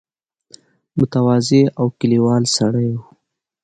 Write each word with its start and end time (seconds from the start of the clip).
متواضع 0.97 1.63
او 1.79 1.85
کلیوال 1.99 2.43
سړی 2.57 2.87
وو. 2.93 3.03